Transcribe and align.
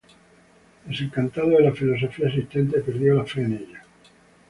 Desencantado 0.85 1.49
de 1.49 1.59
la 1.61 1.73
filosofía 1.75 2.25
existente, 2.27 2.79
perdió 2.79 3.13
la 3.13 3.23
fe 3.23 3.41
en 3.43 3.53
ella. 3.53 3.83